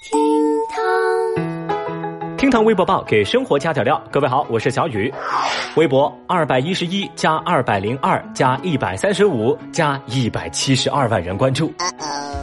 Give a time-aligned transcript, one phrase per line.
[0.00, 0.16] 厅
[0.70, 4.00] 堂，厅堂微博报给生活加点料。
[4.12, 5.12] 各位好，我是小雨。
[5.74, 11.72] 微博二百一十一加二百零二加一百三十五加一百七十二万人关注。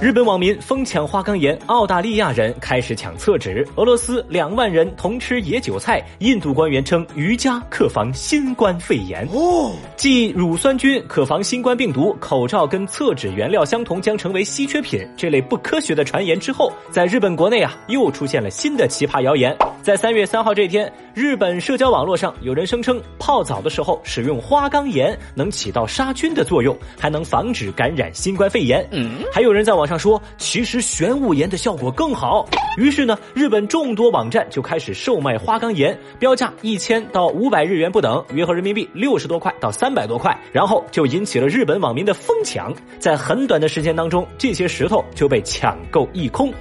[0.02, 9.26] 日本网民疯抢花岗岩，澳大利亚人开始抢厕纸，俄罗斯两万人同吃野韭菜，印度官员称瑜伽可防新冠肺炎。
[9.32, 19.58] 哦，继乳酸菌可防新冠病毒，口罩跟厕纸原料相同将成为稀缺品这类不科学的传言之后，在日本国内啊又出现了新的奇葩谣言。
[19.82, 28.86] 在三月三号这天，日本社交网络上有人声称泡澡的时候使用花岗岩能起到杀菌的作用，还能防止感染新冠肺炎。
[28.92, 32.44] 嗯，还有人在网网上说，其实玄武岩的效果更好。
[32.76, 40.36] 于是呢，日本众多网站就开始售卖花岗岩，标价一千到五百日元不等，约合人民币六十多块到三百多块。
[40.52, 46.52] 然后就引起了日本网民的疯抢，在很短的时间当中，这些石头就被抢购一空。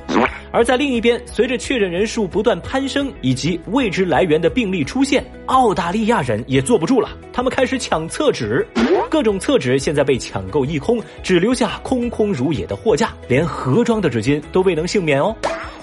[0.54, 8.64] 而在另一边，随着确诊人数不断攀升，以及未知来源的病例出现，澳大利亚人也坐不住了，他们开始抢厕纸，
[9.10, 15.34] 各种厕纸现在被抢购一空，只留下空空如也的货架，连盒装的纸巾都未能幸免哦。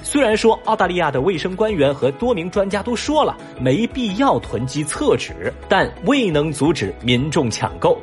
[0.03, 8.01] 虽然说澳大利亚的卫生官员和多名专家都说了没必要囤积厕纸，但未能阻止民众抢购。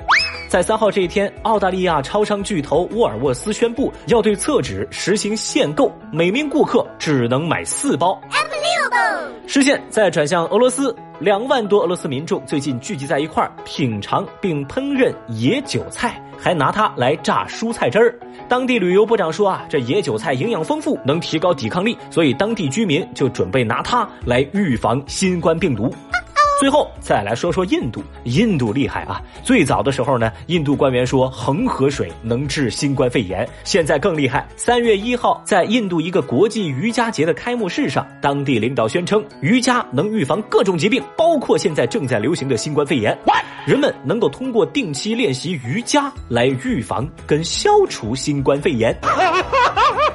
[0.49, 8.19] 在三号这一天，澳大利亚超商巨头沃尔沃斯宣布要对厕纸实行限购，每名顾客只能买四包。
[9.47, 18.15] 视线再转向俄罗斯，两万多俄罗斯民众最近聚集在一块儿品尝并烹饪野韭菜，还拿它来榨蔬菜汁儿。
[18.47, 25.95] 当地旅游部长说啊，这野韭菜营养丰富，能提高抵抗力，所以当地居民就准备拿它来预防新冠病毒。
[26.59, 29.23] 最后再来说说印度，印度厉害啊！
[29.45, 34.45] 最早的时候呢，印度官员说恒河水能治新冠肺炎，现在更厉害。
[34.57, 43.17] 三月一号，在印度一个国际瑜伽节的开幕式上，当地领导宣称瑜伽能预防各种疾病，包括现在正在流行的新冠肺炎。
[43.65, 48.99] 人们能够通过定期练习瑜伽来预防跟消除新冠肺炎。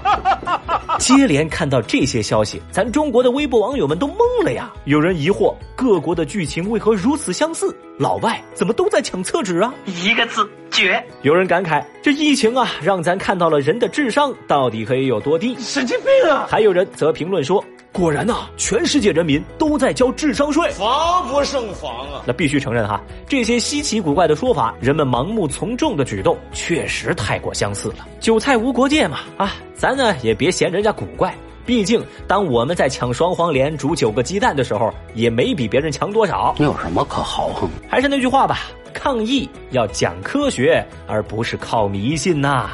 [1.04, 4.72] 接连看到这些消息，咱中国的微博网友们都懵了呀！
[4.86, 9.74] 有人疑惑各国的剧情为何如此相似，老外怎么都在抢厕纸啊？
[9.86, 11.04] 一个字绝！
[11.22, 16.48] 有人感慨这疫情啊，让咱看到了人的智商到底可以有多低，神经病啊！
[16.50, 17.62] 还有人则评论说。
[17.94, 22.24] 果然呐，全世界人民都在交智商税，防不胜防啊！
[22.26, 23.00] 那必须承认哈，
[23.30, 27.98] 这些稀奇古怪的说法，人们盲目从众的举动，确实太过相似了。
[28.20, 31.36] 韭菜无国界嘛，啊，咱呢也别嫌人家古怪，
[31.68, 36.56] 毕竟当我们在抢双黄连煮九个鸡蛋的时候，也没比别人强多少。
[36.58, 37.70] 你有什么可豪横？
[37.88, 38.62] 还是那句话吧，
[38.92, 42.72] 抗疫要讲科学，而不是靠迷信呐。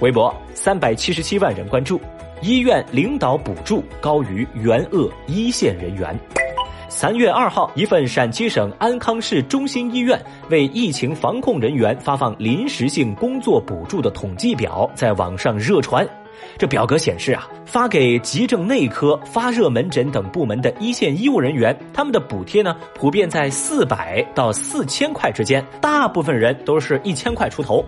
[0.00, 1.98] 微博三百七十七万人关注。
[2.42, 6.18] 医院领导补助高于援鄂一线人员。
[6.88, 10.20] 三月二号，一份陕西省安康市中心医院
[10.50, 16.06] 为疫情防控人员发放临时性工作补助的统计表在网上热传。
[16.58, 27.84] 这表格显示啊，发给急症内科、发热门诊等部门的一线医务人员，他们的补贴呢，普遍在四百到四千块之间，大部分人都是一千块出头。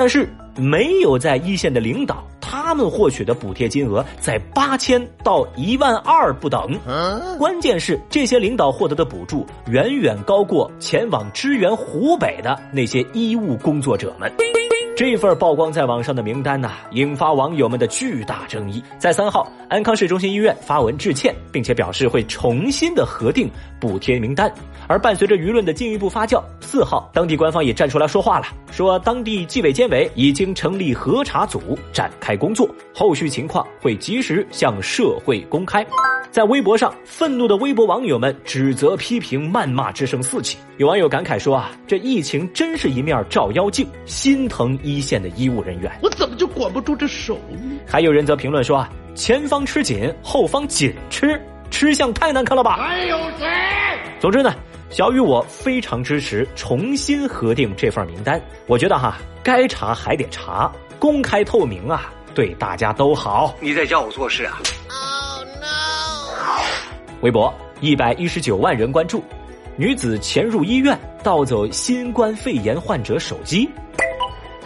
[0.00, 2.26] 但是没有在一线的领导。
[2.40, 6.72] 他们获取的补贴金额在八千到一万二不等，
[7.38, 14.32] 关键是这些领导获得的补助远远高过前往支援湖北的那些医务工作者们。
[14.96, 18.82] 这份曝光在网上的名单呢，引发网友们的巨大争议。
[18.98, 24.52] 在三号，安康市中心医院发文致歉，并且表示会重新的核定补贴名单。
[24.86, 35.84] 而伴随着舆论的进一步发酵，四号当地官方也站出来说话了，说当地纪委监委已经成立核查组展开工作，后续情况会及时向社会公开。
[36.30, 40.58] 在微博上，愤怒的微博网友们指责、批评、谩骂之声四起。
[40.76, 45.90] 有网友感慨说：“啊，这疫情真是一面照妖镜，心疼一线的医务人员。
[46.00, 53.48] 我怎么就管不住这手呢？”还有人则评论说：“啊，前方吃紧，后方紧吃，吃相太难看了吧？”还有谁？
[54.20, 54.54] 总之呢，
[54.90, 58.38] 小雨我非常支持重新核定这份名单。
[58.66, 63.54] 我觉得哈，该查还得查，公开透明啊，对大家都好。
[63.60, 64.60] 你在教我做事啊？
[64.90, 66.62] 哦，no！
[67.22, 67.50] 微博
[67.80, 69.24] 一百一十九万人关注，
[69.74, 73.70] 女子潜入医院盗走新冠肺炎患者手机。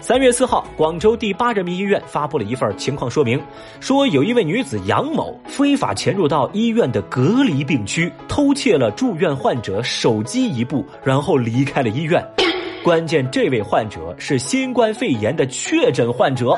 [0.06, 3.42] 三月四号，广州第八人民医院发布了一份情况说明，
[3.80, 12.22] 说有一位女子杨某非法潜入到医院的隔离病区，偷窃了住院患者手机一部，然后离开了医院。
[12.84, 16.54] 关键，这位患者是新冠肺炎的确诊患者。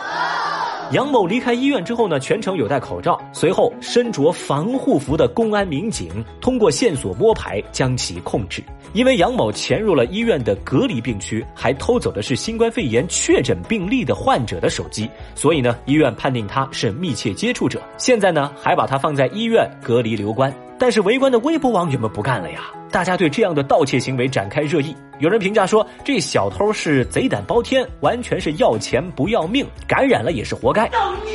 [0.92, 3.20] 杨某离开医院之后呢，全程有戴口罩。
[3.32, 8.62] 随后，身着防护服的公安民警通过线索摸排将其控制。
[8.92, 17.82] 因为杨某潜入了医院的隔离病区，还偷走的是新冠肺炎确诊病例的患者的手机，所以呢，医院判定他是密切接触者。
[17.98, 20.54] 现在呢，还把他放在医院隔离留观。
[20.78, 22.70] 但是围观的微博网友们不干了呀！
[22.90, 24.94] 大家对这样的盗窃行为展开热议。
[25.18, 30.86] 有人评价说，这小偷是贼胆包天，完全是要钱不要命，感染了也是活该。
[30.88, 31.32] 造孽！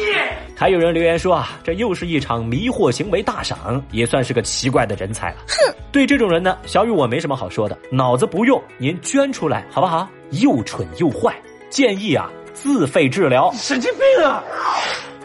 [0.55, 5.37] 还有人留言说啊，这又是一场迷惑行为大赏，也算是个奇怪的人才了。
[5.47, 5.75] 哼！
[5.91, 10.07] 对这种人呢，小雨我没什么好说的，脑子不用，您捐出来好不好？
[10.31, 11.35] 又蠢又坏，
[11.69, 13.51] 建议啊自费治疗。
[13.53, 14.43] 神经病啊！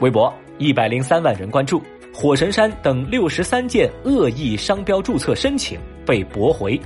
[0.01, 1.83] 微博一百零三万人关注。
[2.19, 6.81] 火神山等六十三件恶意商标注册申请被驳回。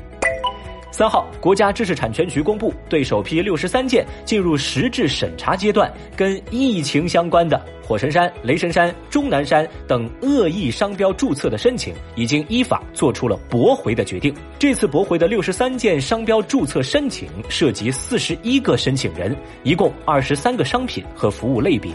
[0.91, 14.33] 三号，国家知识产权局公布，对首批六十三件进入实质审查阶段、跟疫情相关的火神山、雷神山、终南山等恶意商标注册的申请，已经依法作出了驳回的决定。
[14.61, 21.91] 这次驳回的六十三件商标注册申请涉及四十一个申请人，一共二十三个商品和服务类别。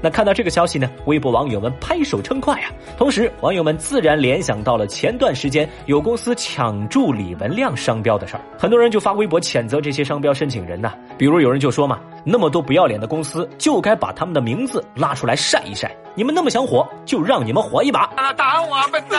[0.00, 2.72] 那看到这个消息呢，微博网友们拍手称快啊！
[2.96, 10.94] 同时，网友们自然联想到了前段时间有公司抢注李文亮商标的事儿，很多人就发微博谴责这些商标申请人呐。
[11.18, 15.94] 比如有人就说嘛，那么多不要脸的公司，就该把他们的名字拉出来晒一晒。
[16.14, 18.06] 你们那么想火，就让你们火一把！
[18.36, 19.16] 打我们的！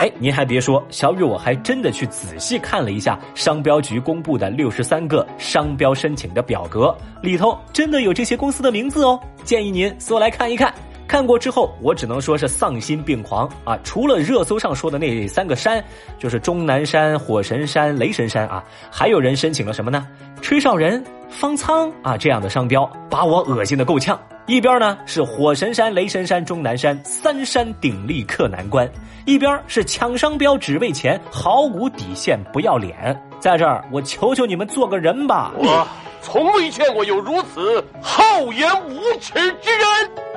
[0.00, 9.18] 哎，您还别说，小雨我还真的去仔细看了一下商标局公布的六十三个商标申请的表格，里头真的有这些公司的名字哦。
[9.42, 10.72] 建议您搜来看一看。
[11.08, 13.78] 看过之后，我只能说是丧心病狂啊！
[13.82, 15.82] 除了热搜上说的那三个山，
[16.18, 20.06] 就是终南山、火神山、雷神山啊，还有人申请了什么呢？
[20.42, 24.20] 吹哨人、方舱啊这样的商标，把我恶心的够呛。
[24.44, 28.88] 一边呢是火神山、雷神山、终南山三山鼎立克难关，
[29.24, 33.18] 一边是抢商标只为钱，毫无底线，不要脸。
[33.40, 35.52] 在这儿，我求求你们做个人吧！
[35.56, 35.86] 我
[36.20, 39.32] 从未见过有如此厚颜无耻
[39.62, 40.27] 之人。